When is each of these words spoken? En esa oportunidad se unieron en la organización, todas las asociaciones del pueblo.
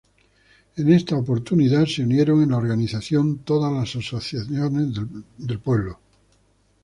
En 0.77 0.91
esa 0.91 1.15
oportunidad 1.15 1.85
se 1.85 2.01
unieron 2.01 2.41
en 2.41 2.49
la 2.49 2.57
organización, 2.57 3.43
todas 3.43 3.71
las 3.71 3.83
asociaciones 4.03 4.95
del 5.37 5.59
pueblo. 5.59 5.99